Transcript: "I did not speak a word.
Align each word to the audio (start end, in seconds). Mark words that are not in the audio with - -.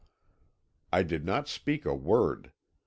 "I 0.91 1.03
did 1.03 1.23
not 1.25 1.47
speak 1.47 1.85
a 1.85 1.93
word. 1.93 2.51